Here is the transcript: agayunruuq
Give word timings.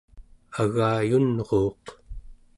agayunruuq 0.61 1.85